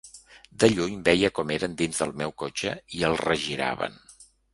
[0.61, 4.01] De lluny, veia com eren dins del meu cotxe i el regiraven.